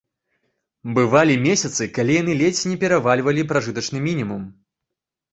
[0.99, 4.41] Бывалі месяцы, калі яны ледзь перавальвалі пражытачны мінімум.